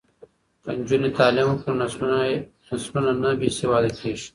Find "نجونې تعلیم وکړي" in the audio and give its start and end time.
0.77-1.71